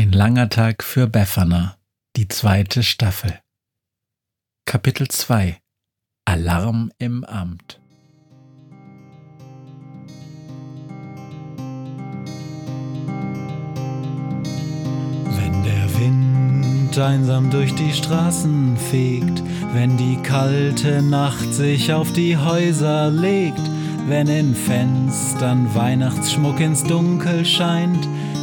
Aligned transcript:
Ein 0.00 0.12
langer 0.12 0.48
Tag 0.48 0.82
für 0.82 1.06
Befana, 1.06 1.76
die 2.16 2.26
zweite 2.26 2.82
Staffel. 2.82 3.38
Kapitel 4.64 5.08
2 5.08 5.58
Alarm 6.24 6.90
im 6.96 7.22
Amt. 7.22 7.82
Wenn 15.36 15.64
der 15.64 16.00
Wind 16.00 16.98
einsam 16.98 17.50
durch 17.50 17.74
die 17.74 17.92
Straßen 17.92 18.78
fegt, 18.78 19.42
wenn 19.74 19.98
die 19.98 20.16
kalte 20.22 21.02
Nacht 21.02 21.52
sich 21.52 21.92
auf 21.92 22.10
die 22.14 22.38
Häuser 22.38 23.10
legt, 23.10 23.60
wenn 24.08 24.28
in 24.28 24.54
Fenstern 24.54 25.74
Weihnachtsschmuck 25.74 26.58
ins 26.58 26.84
Dunkel 26.84 27.44
scheint, 27.44 28.08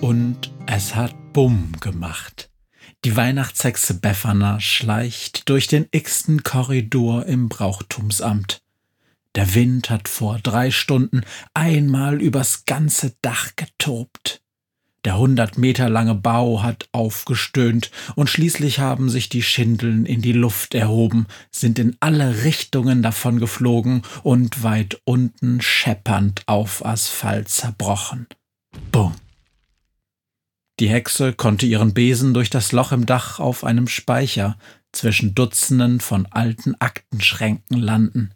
Und 0.00 0.52
es 0.66 0.94
hat 0.94 1.14
Bumm 1.32 1.72
gemacht. 1.80 2.50
Die 3.04 3.16
Weihnachtshexe 3.16 3.94
Befana 3.94 4.60
schleicht 4.60 5.48
durch 5.48 5.66
den 5.66 5.86
x-ten 5.90 6.42
Korridor 6.42 7.26
im 7.26 7.48
Brauchtumsamt. 7.48 8.62
Der 9.34 9.54
Wind 9.54 9.90
hat 9.90 10.08
vor 10.08 10.38
drei 10.42 10.70
Stunden 10.70 11.22
einmal 11.54 12.20
übers 12.20 12.64
ganze 12.66 13.16
Dach 13.22 13.52
getobt. 13.56 14.42
Der 15.04 15.18
hundert 15.18 15.56
Meter 15.56 15.88
lange 15.88 16.14
Bau 16.14 16.62
hat 16.62 16.88
aufgestöhnt, 16.92 17.90
und 18.16 18.28
schließlich 18.28 18.80
haben 18.80 19.08
sich 19.08 19.28
die 19.28 19.42
Schindeln 19.42 20.04
in 20.04 20.20
die 20.20 20.32
Luft 20.32 20.74
erhoben, 20.74 21.26
sind 21.50 21.78
in 21.78 21.96
alle 22.00 22.44
Richtungen 22.44 23.02
davon 23.02 23.38
geflogen 23.38 24.02
und 24.24 24.62
weit 24.62 25.00
unten 25.04 25.60
scheppernd 25.60 26.42
auf 26.46 26.84
Asphalt 26.84 27.48
zerbrochen. 27.48 28.26
Bumm. 28.90 29.14
Die 30.78 30.90
Hexe 30.90 31.32
konnte 31.32 31.66
ihren 31.66 31.94
Besen 31.94 32.34
durch 32.34 32.50
das 32.50 32.72
Loch 32.72 32.92
im 32.92 33.06
Dach 33.06 33.40
auf 33.40 33.64
einem 33.64 33.88
Speicher 33.88 34.58
zwischen 34.92 35.34
Dutzenden 35.34 36.00
von 36.00 36.26
alten 36.26 36.74
Aktenschränken 36.78 37.78
landen. 37.78 38.34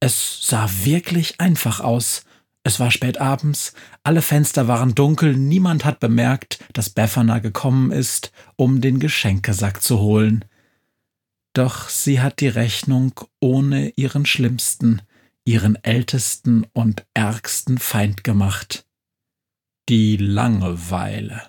Es 0.00 0.46
sah 0.46 0.68
wirklich 0.84 1.40
einfach 1.40 1.80
aus, 1.80 2.24
es 2.62 2.80
war 2.80 2.90
spät 2.90 3.18
abends, 3.18 3.74
alle 4.02 4.22
Fenster 4.22 4.68
waren 4.68 4.94
dunkel, 4.94 5.36
niemand 5.36 5.84
hat 5.84 6.00
bemerkt, 6.00 6.64
dass 6.72 6.88
Befana 6.88 7.38
gekommen 7.38 7.90
ist, 7.90 8.32
um 8.56 8.80
den 8.80 9.00
Geschenkesack 9.00 9.82
zu 9.82 9.98
holen. 9.98 10.46
Doch 11.52 11.90
sie 11.90 12.20
hat 12.20 12.40
die 12.40 12.48
Rechnung 12.48 13.20
ohne 13.38 13.90
ihren 13.90 14.24
schlimmsten, 14.24 15.02
ihren 15.44 15.76
ältesten 15.84 16.66
und 16.72 17.04
ärgsten 17.12 17.76
Feind 17.76 18.24
gemacht. 18.24 18.83
Die 19.90 20.16
Langeweile. 20.16 21.42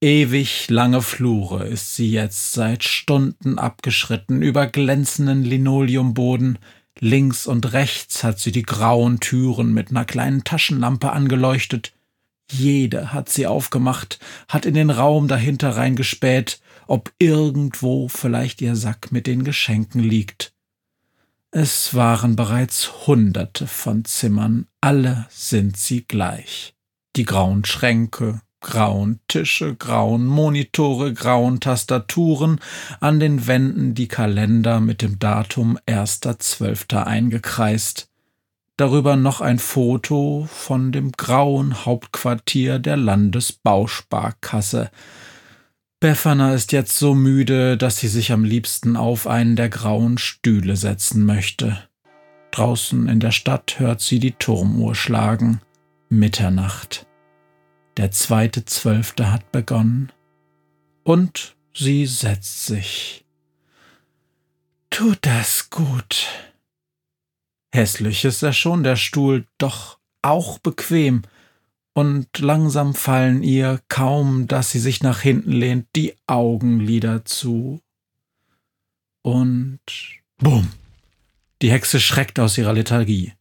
Ewig 0.00 0.70
lange 0.70 1.02
Flure 1.02 1.66
ist 1.66 1.94
sie 1.94 2.10
jetzt 2.10 2.54
seit 2.54 2.84
Stunden 2.84 3.58
abgeschritten 3.58 4.40
über 4.40 4.66
glänzenden 4.66 5.44
Linoleumboden, 5.44 6.58
Links 6.98 7.46
und 7.46 7.74
rechts 7.74 8.24
hat 8.24 8.38
sie 8.38 8.50
die 8.50 8.62
grauen 8.62 9.20
Türen 9.20 9.74
mit 9.74 9.90
einer 9.90 10.06
kleinen 10.06 10.44
Taschenlampe 10.44 11.12
angeleuchtet. 11.12 11.92
Jede 12.50 13.12
hat 13.12 13.28
sie 13.28 13.46
aufgemacht, 13.46 14.18
hat 14.48 14.64
in 14.64 14.72
den 14.72 14.88
Raum 14.88 15.28
dahinter 15.28 15.76
reingespäht, 15.76 16.62
ob 16.86 17.12
irgendwo 17.18 18.08
vielleicht 18.08 18.62
ihr 18.62 18.74
Sack 18.74 19.12
mit 19.12 19.26
den 19.26 19.44
Geschenken 19.44 20.00
liegt. 20.00 20.54
Es 21.50 21.92
waren 21.92 22.36
bereits 22.36 23.06
hunderte 23.06 23.66
von 23.66 24.06
Zimmern, 24.06 24.66
alle 24.80 25.26
sind 25.28 25.76
sie 25.76 26.04
gleich. 26.04 26.74
Die 27.14 27.24
grauen 27.24 27.66
Schränke, 27.66 28.40
grauen 28.62 29.20
Tische, 29.28 29.74
grauen 29.74 30.24
Monitore, 30.24 31.12
grauen 31.12 31.60
Tastaturen, 31.60 32.58
an 33.00 33.20
den 33.20 33.46
Wänden 33.46 33.94
die 33.94 34.08
Kalender 34.08 34.80
mit 34.80 35.02
dem 35.02 35.18
Datum 35.18 35.78
1.12. 35.86 36.96
eingekreist. 37.02 38.08
Darüber 38.78 39.16
noch 39.16 39.42
ein 39.42 39.58
Foto 39.58 40.48
von 40.50 40.90
dem 40.90 41.12
grauen 41.12 41.84
Hauptquartier 41.84 42.78
der 42.78 42.96
Landesbausparkasse. 42.96 44.90
Befana 46.00 46.54
ist 46.54 46.72
jetzt 46.72 46.96
so 46.96 47.14
müde, 47.14 47.76
dass 47.76 47.98
sie 47.98 48.08
sich 48.08 48.32
am 48.32 48.42
liebsten 48.42 48.96
auf 48.96 49.26
einen 49.26 49.54
der 49.54 49.68
grauen 49.68 50.16
Stühle 50.16 50.76
setzen 50.76 51.26
möchte. 51.26 51.76
Draußen 52.52 53.06
in 53.06 53.20
der 53.20 53.32
Stadt 53.32 53.78
hört 53.78 54.00
sie 54.00 54.18
die 54.18 54.32
Turmuhr 54.32 54.94
schlagen. 54.94 55.60
Mitternacht. 56.12 57.06
Der 57.96 58.10
zweite 58.10 58.66
Zwölfte 58.66 59.32
hat 59.32 59.50
begonnen. 59.50 60.12
Und 61.04 61.56
sie 61.74 62.06
setzt 62.06 62.66
sich. 62.66 63.24
Tut 64.90 65.18
das 65.22 65.70
gut. 65.70 66.28
Hässlich 67.74 68.26
ist 68.26 68.42
er 68.42 68.52
schon, 68.52 68.82
der 68.82 68.96
Stuhl, 68.96 69.46
doch 69.56 69.98
auch 70.20 70.58
bequem, 70.58 71.22
und 71.94 72.38
langsam 72.38 72.94
fallen 72.94 73.42
ihr, 73.42 73.80
kaum 73.88 74.46
dass 74.46 74.70
sie 74.70 74.80
sich 74.80 75.02
nach 75.02 75.20
hinten 75.20 75.52
lehnt, 75.52 75.88
die 75.96 76.14
Augenlider 76.26 77.24
zu. 77.24 77.80
Und 79.22 79.80
bumm! 80.36 80.72
Die 81.62 81.70
Hexe 81.70 82.00
schreckt 82.00 82.38
aus 82.38 82.58
ihrer 82.58 82.74
Lethargie. 82.74 83.32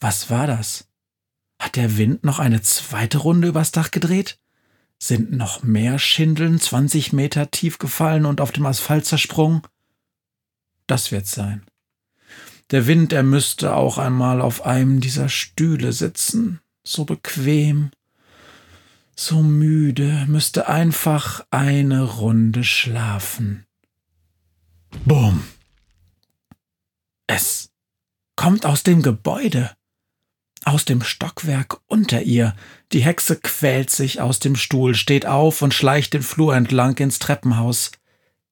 Was 0.00 0.30
war 0.30 0.46
das? 0.46 0.87
Hat 1.58 1.76
der 1.76 1.96
Wind 1.96 2.24
noch 2.24 2.38
eine 2.38 2.62
zweite 2.62 3.18
Runde 3.18 3.48
übers 3.48 3.72
Dach 3.72 3.90
gedreht? 3.90 4.38
Sind 4.98 5.32
noch 5.32 5.62
mehr 5.62 5.98
Schindeln 5.98 6.60
zwanzig 6.60 7.12
Meter 7.12 7.50
tief 7.50 7.78
gefallen 7.78 8.26
und 8.26 8.40
auf 8.40 8.52
dem 8.52 8.66
Asphalt 8.66 9.06
zersprungen? 9.06 9.62
Das 10.86 11.12
wird's 11.12 11.32
sein. 11.32 11.64
Der 12.70 12.86
Wind, 12.86 13.12
er 13.12 13.22
müsste 13.22 13.74
auch 13.74 13.98
einmal 13.98 14.40
auf 14.40 14.66
einem 14.66 15.00
dieser 15.00 15.28
Stühle 15.28 15.92
sitzen, 15.92 16.60
so 16.84 17.04
bequem, 17.04 17.90
so 19.14 19.42
müde, 19.42 20.26
müsste 20.28 20.68
einfach 20.68 21.46
eine 21.50 22.02
Runde 22.02 22.64
schlafen. 22.64 23.66
Bumm. 25.04 25.44
Es 27.26 27.70
kommt 28.36 28.66
aus 28.66 28.82
dem 28.82 29.02
Gebäude 29.02 29.70
aus 30.64 30.84
dem 30.84 31.02
Stockwerk 31.02 31.80
unter 31.86 32.22
ihr. 32.22 32.54
Die 32.92 33.00
Hexe 33.00 33.36
quält 33.36 33.90
sich 33.90 34.20
aus 34.20 34.38
dem 34.38 34.56
Stuhl, 34.56 34.94
steht 34.94 35.26
auf 35.26 35.62
und 35.62 35.74
schleicht 35.74 36.14
den 36.14 36.22
Flur 36.22 36.54
entlang 36.54 36.96
ins 36.98 37.18
Treppenhaus, 37.18 37.92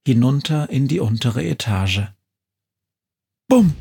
hinunter 0.07 0.71
in 0.71 0.89
die 0.89 1.01
untere 1.01 1.45
Etage. 1.45 2.03
Bumm! 3.49 3.75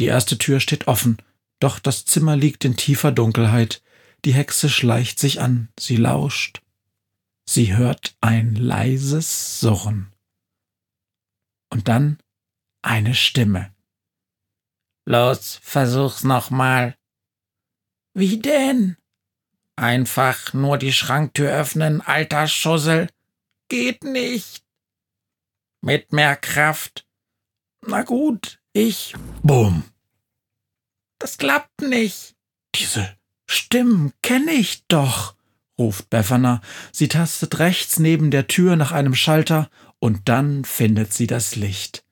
Die 0.00 0.06
erste 0.06 0.38
Tür 0.38 0.60
steht 0.60 0.88
offen, 0.88 1.18
doch 1.60 1.78
das 1.78 2.04
Zimmer 2.04 2.36
liegt 2.36 2.64
in 2.64 2.76
tiefer 2.76 3.12
Dunkelheit. 3.12 3.82
Die 4.24 4.34
Hexe 4.34 4.68
schleicht 4.68 5.18
sich 5.18 5.40
an, 5.40 5.68
sie 5.78 5.96
lauscht. 5.96 6.62
Sie 7.46 7.76
hört 7.76 8.16
ein 8.20 8.54
leises 8.54 9.60
Surren. 9.60 10.12
Und 11.70 11.88
dann 11.88 12.18
eine 12.82 13.14
Stimme. 13.14 13.73
Los, 15.06 15.58
versuch's 15.62 16.24
nochmal. 16.24 16.96
Wie 18.14 18.38
denn? 18.38 18.96
Einfach 19.76 20.52
nur 20.54 20.78
die 20.78 20.92
Schranktür 20.92 21.50
öffnen, 21.50 22.00
alter 22.00 22.46
Schussel. 22.46 23.08
Geht 23.68 24.04
nicht. 24.04 24.64
Mit 25.80 26.12
mehr 26.12 26.36
Kraft. 26.36 27.06
Na 27.86 28.02
gut, 28.02 28.60
ich. 28.72 29.14
Bumm. 29.42 29.84
Das 31.18 31.38
klappt 31.38 31.82
nicht. 31.82 32.34
Diese 32.74 33.16
Stimmen 33.46 34.12
kenne 34.22 34.52
ich 34.52 34.86
doch, 34.86 35.34
ruft 35.78 36.08
Befana. 36.08 36.60
Sie 36.92 37.08
tastet 37.08 37.58
rechts 37.58 37.98
neben 37.98 38.30
der 38.30 38.46
Tür 38.46 38.76
nach 38.76 38.92
einem 38.92 39.14
Schalter 39.14 39.70
und 39.98 40.28
dann 40.28 40.64
findet 40.64 41.12
sie 41.12 41.26
das 41.26 41.56
Licht. 41.56 42.03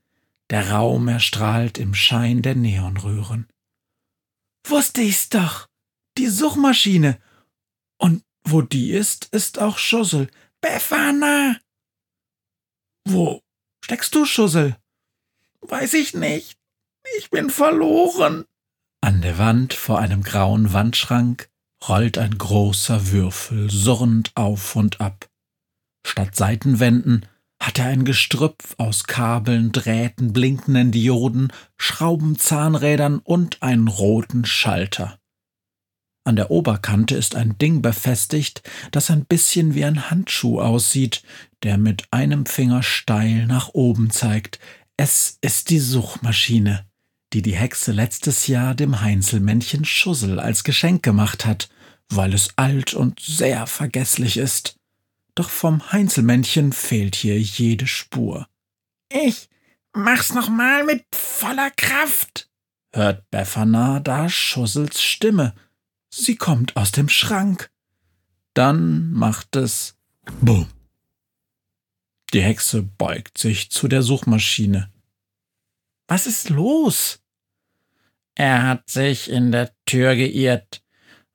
Der 0.52 0.70
Raum 0.70 1.08
erstrahlt 1.08 1.78
im 1.78 1.94
Schein 1.94 2.42
der 2.42 2.54
Neonröhren. 2.54 3.48
Wusste 4.66 5.00
ich's 5.00 5.30
doch. 5.30 5.66
Die 6.18 6.26
Suchmaschine. 6.26 7.18
Und 7.98 8.22
wo 8.44 8.60
die 8.60 8.90
ist, 8.90 9.24
ist 9.32 9.58
auch 9.58 9.78
Schussel. 9.78 10.28
Befana! 10.60 11.58
Wo 13.08 13.40
steckst 13.82 14.14
du, 14.14 14.26
Schussel? 14.26 14.76
Weiß 15.62 15.94
ich 15.94 16.12
nicht. 16.12 16.58
Ich 17.16 17.30
bin 17.30 17.48
verloren. 17.48 18.44
An 19.00 19.22
der 19.22 19.38
Wand 19.38 19.72
vor 19.72 20.00
einem 20.00 20.22
grauen 20.22 20.74
Wandschrank 20.74 21.48
rollt 21.88 22.18
ein 22.18 22.36
großer 22.36 23.10
Würfel 23.10 23.70
surrend 23.70 24.32
auf 24.34 24.76
und 24.76 25.00
ab. 25.00 25.30
Statt 26.06 26.36
Seitenwänden 26.36 27.24
hat 27.62 27.78
er 27.78 27.86
ein 27.86 28.04
Gestrüpp 28.04 28.62
aus 28.76 29.04
Kabeln, 29.04 29.72
Drähten, 29.72 30.32
blinkenden 30.32 30.92
Dioden, 30.92 31.52
Schrauben, 31.76 32.38
Zahnrädern 32.38 33.18
und 33.18 33.62
einen 33.62 33.88
roten 33.88 34.44
Schalter. 34.44 35.18
An 36.24 36.36
der 36.36 36.50
Oberkante 36.50 37.16
ist 37.16 37.34
ein 37.34 37.58
Ding 37.58 37.82
befestigt, 37.82 38.62
das 38.90 39.10
ein 39.10 39.24
bisschen 39.24 39.74
wie 39.74 39.84
ein 39.84 40.10
Handschuh 40.10 40.60
aussieht, 40.60 41.22
der 41.62 41.78
mit 41.78 42.04
einem 42.10 42.46
Finger 42.46 42.82
steil 42.82 43.46
nach 43.46 43.70
oben 43.72 44.10
zeigt. 44.10 44.60
Es 44.96 45.38
ist 45.40 45.70
die 45.70 45.80
Suchmaschine 45.80 46.84
die 47.32 47.42
die 47.42 47.56
Hexe 47.56 47.92
letztes 47.92 48.46
Jahr 48.46 48.74
dem 48.74 49.00
Heinzelmännchen 49.00 49.84
Schussel 49.84 50.38
als 50.38 50.64
Geschenk 50.64 51.02
gemacht 51.02 51.46
hat, 51.46 51.68
weil 52.08 52.34
es 52.34 52.50
alt 52.56 52.94
und 52.94 53.20
sehr 53.20 53.66
vergesslich 53.66 54.36
ist. 54.36 54.76
Doch 55.34 55.48
vom 55.48 55.92
Heinzelmännchen 55.92 56.72
fehlt 56.72 57.16
hier 57.16 57.40
jede 57.40 57.86
Spur. 57.86 58.48
Ich 59.08 59.48
mach's 59.92 60.32
noch 60.34 60.48
mal 60.48 60.84
mit 60.84 61.04
voller 61.14 61.70
Kraft, 61.70 62.50
hört 62.92 63.28
Befana 63.30 64.00
da 64.00 64.28
Schussels 64.28 65.02
Stimme. 65.02 65.54
Sie 66.10 66.36
kommt 66.36 66.76
aus 66.76 66.92
dem 66.92 67.08
Schrank. 67.08 67.70
Dann 68.54 69.12
macht 69.12 69.56
es 69.56 69.96
Bumm. 70.40 70.68
Die 72.32 72.42
Hexe 72.42 72.82
beugt 72.82 73.38
sich 73.38 73.70
zu 73.70 73.88
der 73.88 74.02
Suchmaschine. 74.02 74.90
Was 76.08 76.26
ist 76.26 76.50
los? 76.50 77.20
Er 78.34 78.66
hat 78.66 78.88
sich 78.88 79.30
in 79.30 79.52
der 79.52 79.72
Tür 79.84 80.14
geirrt, 80.16 80.82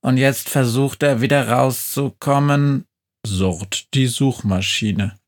und 0.01 0.17
jetzt 0.17 0.49
versucht 0.49 1.03
er 1.03 1.21
wieder 1.21 1.49
rauszukommen, 1.49 2.85
surrt 3.27 3.93
die 3.93 4.07
Suchmaschine. 4.07 5.19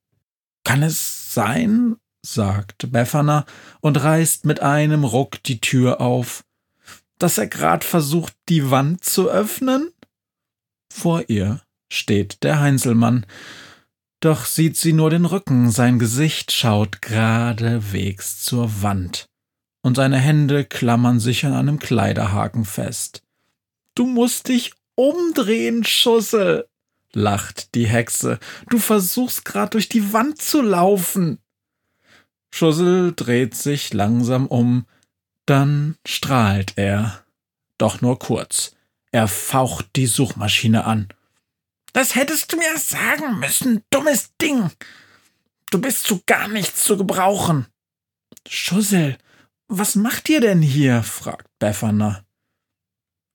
Kann 0.63 0.83
es 0.83 1.33
sein, 1.33 1.97
sagt 2.25 2.91
Befana 2.91 3.45
und 3.81 4.01
reißt 4.01 4.45
mit 4.45 4.61
einem 4.61 5.03
Ruck 5.03 5.43
die 5.43 5.61
Tür 5.61 6.01
auf, 6.01 6.43
dass 7.17 7.37
er 7.37 7.47
grad 7.47 7.83
versucht, 7.83 8.33
die 8.47 8.71
Wand 8.71 9.03
zu 9.03 9.29
öffnen? 9.29 9.91
Vor 10.91 11.25
ihr 11.27 11.61
steht 11.91 12.43
der 12.43 12.59
Heinzelmann, 12.59 13.25
doch 14.21 14.45
sieht 14.45 14.77
sie 14.77 14.93
nur 14.93 15.09
den 15.09 15.25
Rücken, 15.25 15.71
sein 15.71 15.99
Gesicht 15.99 16.51
schaut 16.51 17.01
geradewegs 17.01 18.41
zur 18.41 18.81
Wand 18.81 19.29
und 19.81 19.95
seine 19.95 20.17
Hände 20.17 20.65
klammern 20.65 21.19
sich 21.19 21.45
an 21.45 21.53
einem 21.53 21.79
Kleiderhaken 21.79 22.65
fest. 22.65 23.23
Du 23.95 24.05
musst 24.05 24.47
dich 24.47 24.73
umdrehen, 24.95 25.83
Schussel, 25.83 26.68
lacht 27.13 27.75
die 27.75 27.87
Hexe. 27.87 28.39
Du 28.69 28.79
versuchst 28.79 29.45
grad 29.45 29.73
durch 29.73 29.89
die 29.89 30.13
Wand 30.13 30.41
zu 30.41 30.61
laufen. 30.61 31.39
Schussel 32.51 33.13
dreht 33.15 33.55
sich 33.55 33.93
langsam 33.93 34.47
um, 34.47 34.85
dann 35.45 35.97
strahlt 36.05 36.73
er. 36.77 37.23
Doch 37.77 38.01
nur 38.01 38.19
kurz. 38.19 38.75
Er 39.11 39.27
faucht 39.27 39.87
die 39.95 40.07
Suchmaschine 40.07 40.85
an. 40.85 41.09
Das 41.93 42.15
hättest 42.15 42.53
du 42.53 42.57
mir 42.57 42.77
sagen 42.77 43.39
müssen, 43.39 43.83
dummes 43.89 44.35
Ding. 44.41 44.69
Du 45.71 45.79
bist 45.79 46.03
zu 46.03 46.21
gar 46.25 46.47
nichts 46.47 46.83
zu 46.83 46.97
gebrauchen. 46.97 47.65
Schussel, 48.47 49.17
was 49.67 49.95
macht 49.95 50.29
ihr 50.29 50.41
denn 50.41 50.61
hier? 50.61 51.03
fragt 51.03 51.47
Befana. 51.59 52.23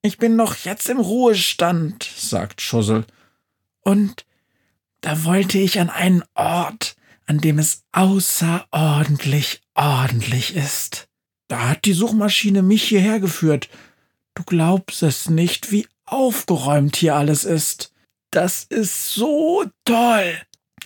Ich 0.03 0.19
bin 0.19 0.37
noch 0.37 0.57
jetzt 0.57 0.89
im 0.89 1.01
Ruhestand, 1.01 2.05
sagt 2.17 2.61
Schussel. 2.61 3.07
Und 3.85 4.27
da 5.01 5.25
wollte 5.25 5.59
ich 5.59 5.79
an 5.79 5.91
einen 5.91 6.25
Ort, 6.35 6.97
an 7.27 7.39
dem 7.39 7.59
es 7.59 7.85
außerordentlich 7.93 9.61
ordentlich 9.75 10.57
ist. 10.57 11.09
Da 11.49 11.69
hat 11.69 11.85
die 11.85 11.93
Suchmaschine 11.93 12.63
mich 12.63 12.83
hierher 12.85 13.21
geführt. 13.21 13.69
Du 14.35 14.43
glaubst 14.45 15.03
es 15.03 15.29
nicht, 15.29 15.71
wie 15.71 15.87
aufgeräumt 16.07 16.97
hier 16.97 17.15
alles 17.15 17.45
ist. 17.45 17.93
Das 18.31 18.65
ist 18.65 19.13
so 19.13 19.65
toll. 19.85 20.41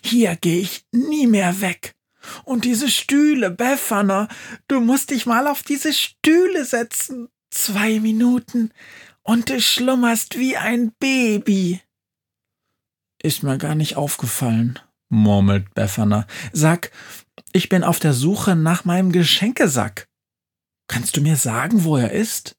Hier 0.05 0.37
gehe 0.37 0.61
ich 0.61 0.85
nie 0.93 1.27
mehr 1.27 1.61
weg. 1.61 1.95
Und 2.45 2.65
diese 2.65 2.91
Stühle, 2.91 3.51
Befana, 3.51 4.29
du 4.67 4.81
musst 4.81 5.11
dich 5.11 5.27
mal 5.27 5.47
auf 5.47 5.63
diese 5.63 5.93
Stühle 5.93 6.65
setzen. 6.65 7.29
Zwei 7.51 8.01
Minuten 8.01 8.71
und 9.23 9.49
du 9.49 9.61
schlummerst 9.61 10.39
wie 10.39 10.57
ein 10.57 10.93
Baby. 10.99 11.81
Ist 13.23 13.43
mir 13.43 13.59
gar 13.59 13.75
nicht 13.75 13.97
aufgefallen, 13.97 14.79
murmelt 15.09 15.75
Befana. 15.75 16.27
Sag, 16.53 16.93
ich 17.53 17.69
bin 17.69 17.83
auf 17.83 17.99
der 17.99 18.13
Suche 18.13 18.55
nach 18.55 18.85
meinem 18.85 19.13
Geschenkesack. 19.13 20.09
Kannst 20.89 21.17
du 21.17 21.21
mir 21.21 21.37
sagen, 21.37 21.85
wo 21.85 21.97
er 21.97 22.13
ist? 22.13 22.57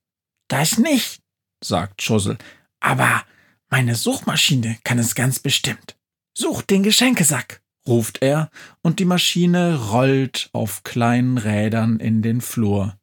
Das 0.50 0.78
nicht, 0.78 1.22
sagt 1.64 2.02
Schussel. 2.02 2.38
Aber 2.80 3.24
meine 3.70 3.96
Suchmaschine 3.96 4.78
kann 4.84 5.00
es 5.00 5.16
ganz 5.16 5.40
bestimmt. 5.40 5.98
Such 6.38 6.62
den 6.64 6.84
Geschenkesack 6.84 7.62
ruft 7.88 8.22
er, 8.22 8.50
und 8.82 9.00
die 9.00 9.06
Maschine 9.06 9.90
rollt 9.92 10.50
auf 10.54 10.84
kleinen 10.84 11.38
Rädern 11.38 12.00
in 12.00 12.22
den 12.22 12.42
Flur. 12.42 12.98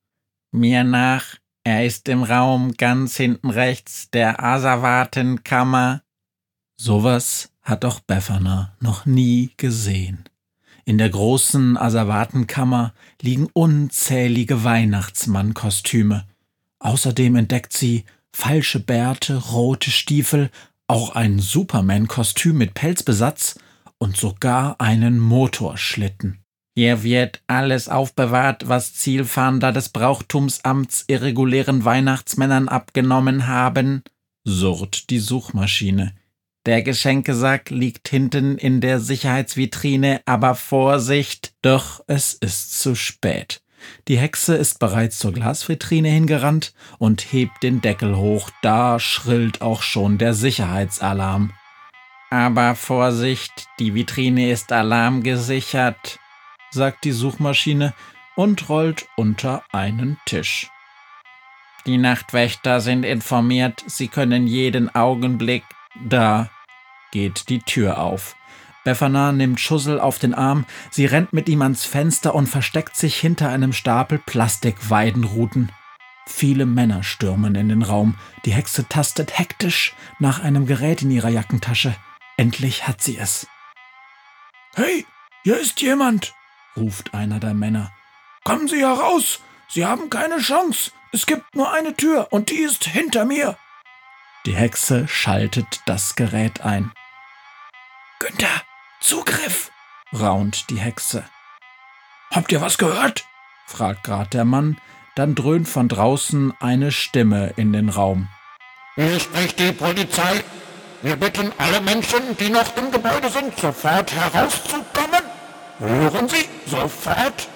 Mir 0.53 0.85
nach, 0.85 1.37
er 1.65 1.85
ist 1.85 2.09
im 2.09 2.23
Raum 2.23 2.73
ganz 2.77 3.17
hinten 3.17 3.51
rechts 3.51 4.11
der 4.11 4.43
Asservatenkammer. 4.43 6.03
Sowas 6.77 7.51
hat 7.63 7.85
auch 7.85 8.01
Befana 8.01 8.77
noch 8.81 9.07
nie 9.07 9.51
gesehen. 9.57 10.25
In 10.85 10.99
der 10.99 11.09
großen 11.09 11.77
Asservatenkammer 11.77 12.95
liegen 13.21 13.49
unzählige 13.53 14.63
Weihnachtsmannkostüme. 14.63 16.27
Außerdem 16.79 17.35
entdeckt 17.37 17.73
sie 17.73 18.05
falsche 18.33 18.79
Bärte, 18.79 19.37
rote 19.37 19.91
Stiefel, 19.91 20.51
auch 20.87 21.17
ein 21.17 21.41
Superman-Kostüm 21.41 22.59
mit 22.59 22.75
Pelzbesatz 22.75 23.59
und 23.99 24.17
sogar 24.17 24.81
einen 24.81 25.19
Motorschlitten. 25.19 26.39
Hier 26.77 27.03
wird 27.03 27.43
alles 27.47 27.89
aufbewahrt, 27.89 28.69
was 28.69 28.95
Zielfahnder 28.95 29.73
des 29.73 29.89
Brauchtumsamts 29.89 31.05
irregulären 31.09 31.85
Weihnachtsmännern 31.85 32.69
abgenommen 32.69 33.47
haben, 33.47 34.03
surrt 34.45 35.09
die 35.11 35.19
Suchmaschine. 35.19 36.13
Der 36.67 36.83
Geschenkesack 36.83 37.71
liegt 37.71 38.09
hinten 38.09 38.59
in 38.59 38.81
der 38.81 38.99
Sicherheitsvitrine, 38.99 40.21
aber 40.27 40.57
Vorsicht! 40.57 41.53
Doch 41.63 42.01
es 42.09 42.35
ist 42.35 42.81
zu 42.81 42.97
spät. 42.97 43.63
Die 44.09 44.19
Hexe 44.19 44.57
ist 44.57 44.81
bereits 44.81 45.21
zur 45.21 45.33
Glasvitrine 45.33 46.09
hingerannt 46.09 46.75
und 46.99 47.33
hebt 47.33 47.63
den 47.63 47.83
Deckel 47.83 48.17
hoch, 48.17 48.51
da 48.63 48.99
schrillt 48.99 49.63
auch 49.63 49.83
schon 49.83 50.19
der 50.19 50.35
Sicherheitsalarm. 50.35 51.53
Aber 52.31 52.75
Vorsicht, 52.75 53.69
die 53.79 53.95
Vitrine 53.95 54.51
ist 54.51 54.73
alarmgesichert, 54.73 56.19
sagt 56.73 57.05
die 57.05 57.13
Suchmaschine 57.13 57.95
und 58.35 58.69
rollt 58.69 59.07
unter 59.17 59.63
einen 59.71 60.19
Tisch. 60.27 60.69
Die 61.87 61.99
Nachtwächter 61.99 62.81
sind 62.81 63.05
informiert, 63.05 63.85
sie 63.87 64.09
können 64.09 64.49
jeden 64.49 64.93
Augenblick. 64.93 65.63
Da 66.09 66.51
geht 67.11 67.49
die 67.49 67.61
Tür 67.61 67.99
auf. 67.99 68.37
Befana 68.85 69.33
nimmt 69.33 69.59
Schussel 69.61 69.99
auf 69.99 70.19
den 70.19 70.33
Arm, 70.33 70.65
sie 70.91 71.07
rennt 71.07 71.33
mit 71.33 71.49
ihm 71.49 71.63
ans 71.63 71.85
Fenster 71.85 72.35
und 72.35 72.47
versteckt 72.47 72.97
sich 72.97 73.17
hinter 73.17 73.49
einem 73.49 73.73
Stapel 73.73 74.21
Plastikweidenruten. 74.25 75.73
Viele 76.29 76.67
Männer 76.67 77.03
stürmen 77.03 77.55
in 77.55 77.69
den 77.69 77.83
Raum. 77.83 78.17
Die 78.45 78.53
Hexe 78.53 78.89
tastet 78.89 79.39
hektisch 79.39 79.95
nach 80.19 80.43
einem 80.43 80.67
Gerät 80.67 81.03
in 81.03 81.11
ihrer 81.11 81.29
Jackentasche. 81.29 81.97
Endlich 82.37 82.87
hat 82.87 83.01
sie 83.01 83.17
es. 83.17 83.47
Hey, 84.75 85.07
hier 85.43 85.59
ist 85.59 85.81
jemand, 85.81 86.35
ruft 86.77 87.15
einer 87.15 87.41
der 87.41 87.55
Männer. 87.55 87.93
Kommen 88.45 88.69
Sie 88.69 88.81
heraus! 88.81 89.41
Sie 89.69 89.85
haben 89.85 90.11
keine 90.11 90.39
Chance! 90.39 90.93
Es 91.13 91.27
gibt 91.27 91.55
nur 91.55 91.73
eine 91.73 91.97
Tür 91.97 92.29
und 92.31 92.51
die 92.51 92.61
ist 92.61 92.85
hinter 92.85 93.25
mir! 93.25 93.57
Die 94.47 94.55
Hexe 94.55 95.09
schaltet 95.09 95.81
das 95.87 96.15
Gerät 96.15 96.61
ein. 96.61 96.93
Günther, 98.21 98.63
Zugriff! 99.01 99.73
raunt 100.17 100.71
die 100.71 100.79
Hexe. 100.79 101.25
Habt 102.33 102.53
ihr 102.53 102.61
was 102.61 102.79
gehört? 102.79 103.25
fragt 103.67 104.05
grad 104.05 104.35
der 104.35 104.45
Mann, 104.45 104.81
dann 105.17 105.35
dröhnt 105.35 105.69
von 105.69 105.89
draußen 105.89 106.55
eine 106.61 106.93
Stimme 106.93 107.55
in 107.57 107.73
den 107.73 107.89
Raum. 107.89 108.29
Hier 108.95 109.19
spricht 109.19 109.59
die 109.59 109.73
Polizei. 109.73 110.45
Wir 111.03 111.17
bitten 111.17 111.51
alle 111.59 111.81
Menschen, 111.81 112.37
die 112.39 112.49
noch 112.49 112.77
im 112.77 112.93
Gebäude 112.93 113.29
sind, 113.29 113.59
sofort 113.59 114.13
herauszukommen. 114.13 115.25
Hören 115.81 116.29
Sie, 116.29 116.49
sofort. 116.67 117.49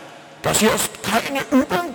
Das 0.43 0.59
hier 0.59 0.75
ist 0.75 0.91
keine 1.05 1.43
Übung. 1.53 1.95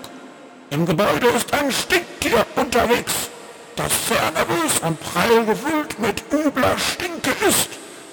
Im 0.69 0.85
Gebäude 0.85 1.27
ist 1.27 1.53
ein 1.53 1.69
Stinktier 1.69 2.45
unterwegs, 2.55 3.29
das 3.75 4.08
sehr 4.08 4.32
nervös 4.32 4.79
und 4.82 5.00
prall 5.00 5.46
gewühlt 5.46 6.00
mit 6.00 6.24
übler 6.32 6.77
Stinke 6.77 7.32
ist. 7.48 7.70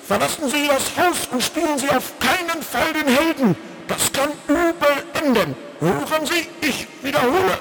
Verlassen 0.07 0.49
Sie 0.51 0.67
das 0.67 0.97
Haus 0.97 1.29
und 1.31 1.43
spielen 1.43 1.79
Sie 1.79 1.89
auf 1.89 2.13
keinen 2.19 2.63
Fall 2.63 2.93
den 2.93 3.09
Helden. 3.09 3.57
Das 3.89 4.13
kann 4.13 4.31
übel 4.49 5.05
enden. 5.15 5.55
Hören 5.81 6.27
Sie, 6.27 6.47
ich 6.67 6.87
wiederhole. 7.03 7.59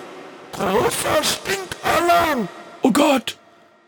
Großer 0.52 1.24
Stinkalarm. 1.24 2.48
Oh 2.82 2.92
Gott, 2.92 3.38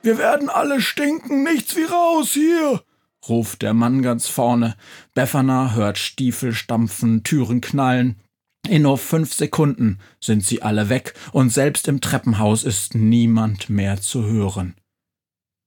wir 0.02 0.18
werden 0.18 0.50
alle 0.50 0.82
stinken, 0.82 1.44
nichts 1.44 1.76
wie 1.76 1.86
raus 1.86 2.32
hier, 2.34 2.82
ruft 3.28 3.62
der 3.62 3.74
Mann 3.74 4.02
ganz 4.02 4.28
vorne. 4.28 4.76
Befana 5.14 5.74
hört 5.74 5.98
Stiefel 5.98 6.54
stampfen, 6.54 7.24
Türen 7.24 7.62
knallen. 7.62 8.20
In 8.68 8.84
nur 8.84 8.98
fünf 8.98 9.34
Sekunden 9.34 10.00
sind 10.22 10.46
sie 10.46 10.62
alle 10.62 10.90
weg 10.90 11.14
und 11.32 11.50
selbst 11.50 11.88
im 11.88 12.00
Treppenhaus 12.00 12.64
ist 12.64 12.96
niemand 12.96 13.70
mehr 13.70 14.00
zu 14.00 14.26
hören. 14.26 14.76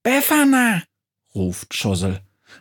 Befana, 0.02 0.82
ruft 1.34 1.74
Schossel. 1.74 2.20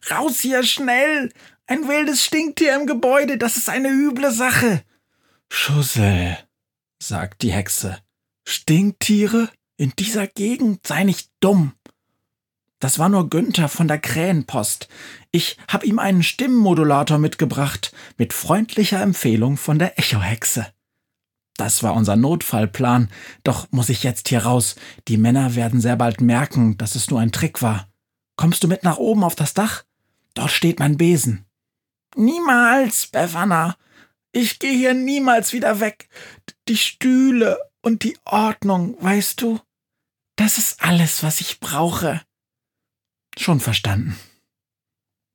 Raus 0.10 0.40
hier 0.40 0.64
schnell! 0.64 1.32
Ein 1.68 1.88
wildes 1.88 2.24
Stinktier 2.24 2.76
im 2.76 2.86
Gebäude, 2.86 3.38
das 3.38 3.58
ist 3.58 3.70
eine 3.70 3.90
üble 3.90 4.32
Sache. 4.32 4.84
Schussel, 5.50 6.38
sagt 7.02 7.42
die 7.42 7.52
Hexe. 7.52 7.98
Stinktiere? 8.48 9.50
In 9.78 9.94
dieser 9.98 10.28
Gegend 10.28 10.86
sei 10.86 11.04
nicht 11.04 11.32
dumm. 11.40 11.74
Das 12.86 13.00
war 13.00 13.10
nur 13.10 13.32
Günther 13.32 13.68
von 13.68 13.88
der 13.88 13.98
Krähenpost. 13.98 14.90
Ich 15.32 15.58
hab 15.68 15.84
ihm 15.84 15.98
einen 15.98 16.22
Stimmenmodulator 16.22 17.18
mitgebracht, 17.18 17.92
mit 18.20 18.32
freundlicher 18.32 19.02
Empfehlung 19.02 19.58
von 19.58 19.80
der 19.80 19.98
Echohexe. 19.98 20.68
Das 21.58 21.82
war 21.82 21.96
unser 21.96 22.16
Notfallplan, 22.16 23.10
doch 23.44 23.66
muss 23.72 23.90
ich 23.90 24.04
jetzt 24.04 24.30
hier 24.30 24.44
raus. 24.44 24.76
Die 25.08 25.18
Männer 25.18 25.56
werden 25.56 25.82
sehr 25.82 25.96
bald 25.96 26.22
merken, 26.22 26.78
dass 26.78 26.94
es 26.94 27.10
nur 27.10 27.20
ein 27.20 27.32
Trick 27.32 27.64
war. 27.64 27.90
Kommst 28.36 28.64
du 28.64 28.68
mit 28.68 28.84
nach 28.84 28.98
oben 28.98 29.24
auf 29.24 29.34
das 29.34 29.56
Dach? 29.56 29.84
Dort 30.36 30.52
steht 30.52 30.78
mein 30.78 30.96
Besen. 30.96 31.44
Niemals, 32.16 33.08
Befana. 33.08 33.78
Ich 34.32 34.60
gehe 34.60 34.78
hier 34.78 34.94
niemals 34.94 35.54
wieder 35.54 35.80
weg. 35.80 36.08
Die 36.68 36.78
Stühle 36.78 37.58
und 37.82 38.04
die 38.04 38.16
Ordnung, 38.26 38.96
weißt 39.00 39.42
du? 39.42 39.60
Das 40.36 40.60
ist 40.60 40.84
alles, 40.84 41.24
was 41.24 41.42
ich 41.42 41.60
brauche. 41.60 42.22
Schon 43.38 43.60
verstanden. 43.60 44.18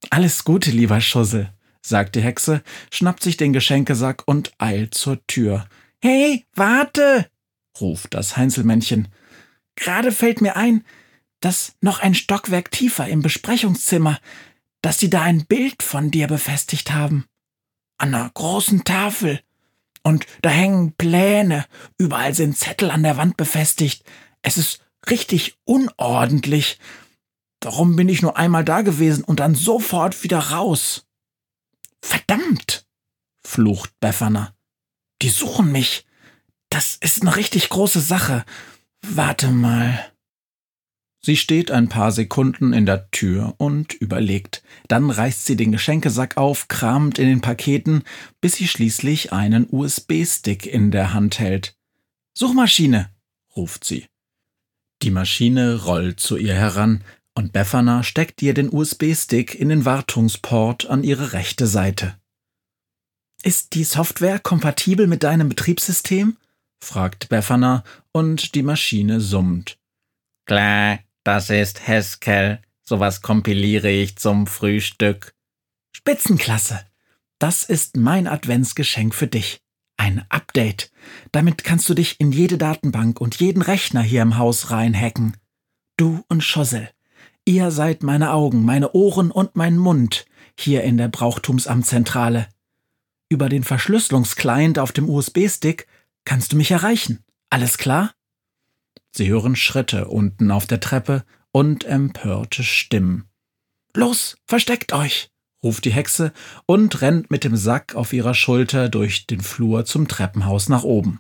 Alles 0.09 0.45
Gute, 0.45 0.71
lieber 0.71 1.00
Schussel, 1.00 1.52
sagt 1.83 2.16
die 2.16 2.23
Hexe, 2.23 2.62
schnappt 2.90 3.23
sich 3.23 3.37
den 3.37 3.52
Geschenkesack 3.52 4.23
und 4.26 4.52
eilt 4.59 4.95
zur 4.95 5.25
Tür. 5.26 5.69
Hey, 6.00 6.47
warte, 6.54 7.30
ruft 7.80 8.14
das 8.14 8.37
Heinzelmännchen. 8.37 9.09
Gerade 9.76 10.12
fällt 10.12 10.40
mir 10.40 10.57
ein, 10.57 10.85
dass 11.40 11.75
noch 11.80 12.00
ein 12.00 12.14
Stockwerk 12.14 12.71
tiefer 12.71 13.09
im 13.09 13.23
Besprechungszimmer, 13.23 14.19
dass 14.83 14.99
sie 14.99 15.11
da 15.11 15.23
ein 15.23 15.47
Bild 15.47 15.83
von 15.83 16.11
dir 16.11 16.26
befestigt 16.26 16.92
haben. 16.92 17.26
An 17.99 18.14
einer 18.14 18.30
großen 18.33 18.85
Tafel. 18.85 19.40
Und 20.02 20.26
da 20.40 20.49
hängen 20.49 20.92
Pläne, 20.92 21.66
überall 21.99 22.35
sind 22.35 22.57
Zettel 22.57 22.90
an 22.90 23.02
der 23.02 23.19
Wand 23.19 23.37
befestigt. 23.37 24.04
Es 24.40 24.57
ist 24.57 24.83
richtig 25.11 25.59
unordentlich. 25.64 26.78
Darum 27.60 27.94
bin 27.94 28.08
ich 28.08 28.22
nur 28.22 28.36
einmal 28.36 28.64
da 28.64 28.80
gewesen 28.80 29.22
und 29.22 29.40
dann 29.40 29.54
sofort 29.54 30.22
wieder 30.22 30.38
raus. 30.38 31.06
Verdammt, 32.02 32.86
flucht 33.44 33.92
Befana. 34.00 34.54
Die 35.22 35.28
suchen 35.28 35.70
mich. 35.70 36.06
Das 36.70 36.96
ist 36.96 37.20
eine 37.20 37.36
richtig 37.36 37.68
große 37.68 38.00
Sache. 38.00 38.44
Warte 39.02 39.48
mal. 39.48 40.10
Sie 41.22 41.36
steht 41.36 41.70
ein 41.70 41.90
paar 41.90 42.12
Sekunden 42.12 42.72
in 42.72 42.86
der 42.86 43.10
Tür 43.10 43.54
und 43.58 43.92
überlegt. 43.92 44.62
Dann 44.88 45.10
reißt 45.10 45.44
sie 45.44 45.56
den 45.56 45.70
Geschenkesack 45.70 46.38
auf, 46.38 46.68
kramt 46.68 47.18
in 47.18 47.28
den 47.28 47.42
Paketen, 47.42 48.04
bis 48.40 48.54
sie 48.54 48.66
schließlich 48.66 49.32
einen 49.32 49.66
USB-Stick 49.70 50.64
in 50.64 50.90
der 50.90 51.12
Hand 51.12 51.38
hält. 51.38 51.76
Suchmaschine, 52.32 53.10
ruft 53.54 53.84
sie. 53.84 54.06
Die 55.02 55.10
Maschine 55.10 55.84
rollt 55.84 56.20
zu 56.20 56.38
ihr 56.38 56.54
heran, 56.54 57.04
und 57.34 57.52
Befana 57.52 58.02
steckt 58.02 58.42
ihr 58.42 58.54
den 58.54 58.72
USB-Stick 58.72 59.54
in 59.54 59.68
den 59.68 59.84
Wartungsport 59.84 60.87
an 60.87 61.04
ihre 61.04 61.32
rechte 61.32 61.66
Seite. 61.66 62.16
Ist 63.42 63.75
die 63.75 63.84
Software 63.84 64.38
kompatibel 64.38 65.06
mit 65.06 65.22
deinem 65.22 65.49
Betriebssystem? 65.49 66.37
fragt 66.82 67.28
Befana, 67.28 67.84
und 68.12 68.54
die 68.54 68.62
Maschine 68.62 69.20
summt. 69.20 69.78
Klar, 70.46 70.99
das 71.25 71.50
ist 71.50 71.87
Haskell. 71.87 72.60
Sowas 72.82 73.22
kompiliere 73.22 73.90
ich 73.90 74.16
zum 74.16 74.46
Frühstück. 74.46 75.34
Spitzenklasse. 75.92 76.84
Das 77.38 77.64
ist 77.64 77.96
mein 77.96 78.26
Adventsgeschenk 78.26 79.14
für 79.14 79.26
dich. 79.26 79.62
Ein 79.96 80.25
Update. 80.28 80.90
Damit 81.30 81.62
kannst 81.62 81.88
du 81.88 81.94
dich 81.94 82.20
in 82.20 82.32
jede 82.32 82.58
Datenbank 82.58 83.20
und 83.20 83.38
jeden 83.38 83.62
Rechner 83.62 84.02
hier 84.02 84.22
im 84.22 84.38
Haus 84.38 84.70
reinhacken. 84.70 85.37
Du 85.96 86.25
und 86.28 86.42
Schossel. 86.42 86.90
Ihr 87.50 87.73
seid 87.73 88.04
meine 88.04 88.30
Augen, 88.30 88.64
meine 88.64 88.92
Ohren 88.92 89.33
und 89.33 89.57
mein 89.57 89.76
Mund 89.76 90.25
hier 90.57 90.85
in 90.85 90.97
der 90.97 91.09
Brauchtumsamtzentrale. 91.09 92.47
Über 93.28 93.49
den 93.49 93.64
Verschlüsselungsclient 93.64 94.78
auf 94.78 94.92
dem 94.92 95.11
USB-Stick 95.11 95.88
kannst 96.25 96.52
du 96.52 96.57
mich 96.57 96.71
erreichen. 96.71 97.25
Alles 97.50 97.76
klar? 97.76 98.14
Sie 99.11 99.26
hören 99.26 99.57
Schritte 99.57 100.07
unten 100.07 100.52
auf 100.52 100.69
der 100.69 100.78
Treppe 100.78 101.25
und 101.50 101.83
empörte 101.83 102.62
Stimmen. 102.62 103.28
Los, 103.97 104.37
versteckt 104.47 104.92
euch, 104.92 105.33
ruft 105.64 105.85
die 105.85 105.92
Hexe 105.92 106.33
und 106.66 107.02
rennt 107.02 107.33
mit 107.33 107.42
dem 107.42 107.57
Sack 107.57 107.97
auf 107.97 108.12
ihrer 108.12 108.35
Schulter 108.35 108.88
durch 108.88 109.26
den 109.26 109.40
Flur 109.40 109.85
zum 109.85 110.07
Treppenhaus 110.07 110.69
nach 110.69 110.85
oben. 110.85 111.19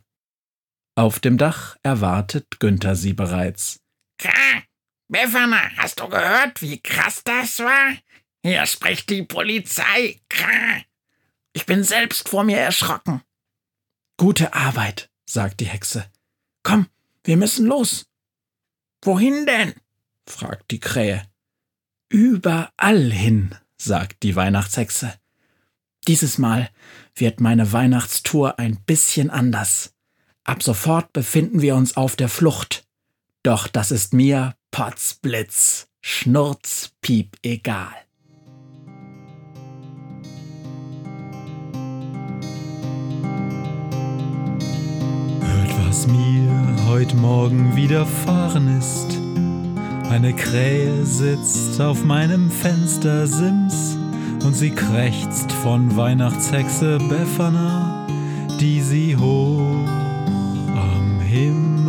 Auf 0.94 1.18
dem 1.18 1.38
Dach 1.38 1.76
erwartet 1.82 2.60
Günther 2.60 2.94
sie 2.94 3.14
bereits. 3.14 3.80
Krah, 4.18 4.62
Befana, 5.10 5.76
hast 5.76 5.98
du 5.98 6.08
gehört, 6.08 6.62
wie 6.62 6.78
krass 6.78 7.24
das 7.24 7.58
war? 7.58 7.96
Hier 8.44 8.64
spricht 8.64 9.10
die 9.10 9.24
Polizei. 9.24 10.20
Ich 11.52 11.66
bin 11.66 11.82
selbst 11.82 12.28
vor 12.28 12.44
mir 12.44 12.58
erschrocken. 12.58 13.20
Gute 14.16 14.54
Arbeit, 14.54 15.10
sagt 15.26 15.58
die 15.58 15.66
Hexe. 15.66 16.08
Komm, 16.62 16.86
wir 17.24 17.36
müssen 17.36 17.66
los. 17.66 18.06
Wohin 19.02 19.46
denn? 19.46 19.74
fragt 20.26 20.70
die 20.70 20.78
Krähe. 20.78 21.26
Überall 22.08 23.10
hin, 23.10 23.56
sagt 23.78 24.22
die 24.22 24.36
Weihnachtshexe. 24.36 25.12
Dieses 26.06 26.38
Mal 26.38 26.70
wird 27.16 27.40
meine 27.40 27.72
Weihnachtstour 27.72 28.60
ein 28.60 28.80
bisschen 28.84 29.28
anders. 29.28 29.92
Ab 30.44 30.62
sofort 30.62 31.12
befinden 31.12 31.62
wir 31.62 31.74
uns 31.74 31.96
auf 31.96 32.14
der 32.14 32.28
Flucht. 32.28 32.86
Doch 33.42 33.66
das 33.66 33.90
ist 33.90 34.14
mir 34.14 34.54
Potzblitz, 34.72 35.88
Schnurz, 36.00 36.92
Piep 37.02 37.36
egal. 37.42 37.92
Hört, 45.40 45.88
was 45.88 46.06
mir 46.06 46.48
heute 46.86 47.16
Morgen 47.16 47.74
widerfahren 47.74 48.78
ist. 48.78 49.18
Eine 50.08 50.34
Krähe 50.34 51.04
sitzt 51.04 51.80
auf 51.80 52.04
meinem 52.04 52.48
Fenstersims 52.48 53.98
und 54.44 54.54
sie 54.54 54.70
krächzt 54.70 55.50
von 55.50 55.96
Weihnachtshexe 55.96 56.98
Befana, 57.08 58.06
die 58.60 58.80
sie 58.80 59.16
hoch 59.16 59.88
am 60.76 61.20
Himmel 61.20 61.79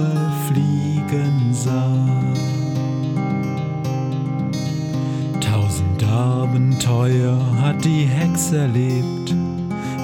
Abenteuer 6.81 7.37
hat 7.61 7.85
die 7.85 8.05
Hex 8.05 8.51
erlebt, 8.51 9.35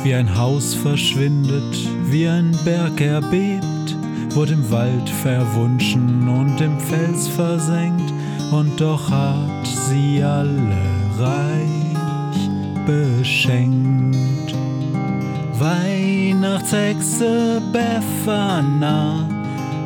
wie 0.03 0.13
ein 0.13 0.38
Haus 0.38 0.75
verschwindet, 0.75 1.75
wie 2.05 2.27
ein 2.27 2.55
Berg 2.63 3.01
erbebt, 3.01 3.96
wurde 4.29 4.53
im 4.53 4.69
Wald 4.69 5.10
verwunschen 5.10 6.29
und 6.29 6.62
im 6.62 6.79
Fels 6.79 7.27
versenkt, 7.29 8.13
und 8.51 8.79
doch 8.79 9.10
hat 9.10 9.65
sie 9.65 10.22
alle 10.22 10.77
reich 11.17 12.38
beschenkt. 12.86 14.53
Weihnachtshexe 15.57 17.60
Befana 17.74 19.37